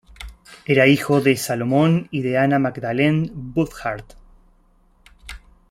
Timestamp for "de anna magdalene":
2.23-3.29